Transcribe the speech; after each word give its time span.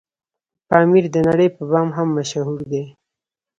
پامير 0.69 1.05
دنړۍ 1.13 1.49
په 1.55 1.63
بام 1.71 1.89
هم 1.97 2.07
مشهور 2.17 2.59
دی 2.71 2.83